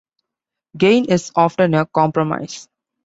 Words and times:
Gain 0.75 1.05
is 1.11 1.31
often 1.35 1.75
a 1.75 1.85
compromise. 1.85 2.67